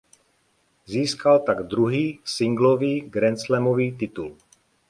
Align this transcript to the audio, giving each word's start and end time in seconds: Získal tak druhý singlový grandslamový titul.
Získal 0.85 1.39
tak 1.39 1.63
druhý 1.67 2.19
singlový 2.25 3.01
grandslamový 3.01 3.91
titul. 3.91 4.35